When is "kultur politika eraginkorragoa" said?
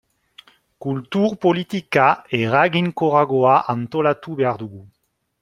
0.85-3.53